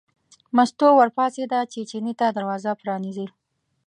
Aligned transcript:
مستو 0.55 0.87
ور 0.97 1.09
پاڅېده 1.17 1.59
چې 1.71 1.79
چیني 1.89 2.13
ته 2.19 2.27
دروازه 2.37 2.71
پرانیزي. 2.81 3.27